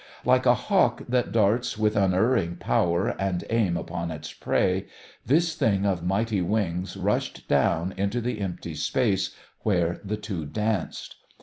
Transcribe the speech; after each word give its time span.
Like 0.25 0.47
a 0.47 0.55
hawk 0.55 1.03
that 1.07 1.31
darts 1.31 1.77
with 1.77 1.95
unerring 1.95 2.55
power 2.55 3.09
and 3.21 3.43
aim 3.51 3.77
upon 3.77 4.09
its 4.09 4.33
prey, 4.33 4.87
this 5.27 5.53
thing 5.53 5.85
of 5.85 6.01
mighty 6.03 6.41
wings 6.41 6.97
rushed 6.97 7.47
down 7.47 7.93
into 7.97 8.19
the 8.19 8.39
empty 8.41 8.73
space 8.73 9.35
where 9.61 10.01
the 10.03 10.17
two 10.17 10.47
danced. 10.47 11.17